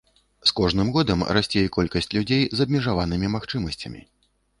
З 0.51 0.53
кожным 0.59 0.87
годам 0.95 1.19
расце 1.37 1.61
і 1.65 1.71
колькасць 1.75 2.09
людзей 2.15 2.47
з 2.57 2.65
абмежаванымі 2.65 3.31
магчымасцямі. 3.35 4.01